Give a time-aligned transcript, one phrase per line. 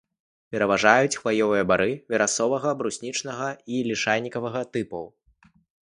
[0.53, 5.05] Пераважаюць хваёвыя бары верасовага, бруснічнага і лішайнікавага тыпаў.